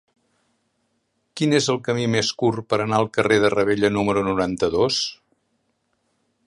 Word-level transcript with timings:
Quin 1.41 1.53
és 1.57 1.67
el 1.73 1.77
camí 1.87 2.07
més 2.15 2.31
curt 2.43 2.67
per 2.73 2.81
anar 2.87 3.01
al 3.01 3.11
carrer 3.19 3.39
de 3.45 3.53
Ravella 3.57 3.93
número 4.01 4.27
noranta-dos? 4.31 5.01